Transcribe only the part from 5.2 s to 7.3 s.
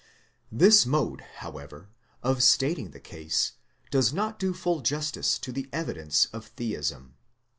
to the evidence of Theism.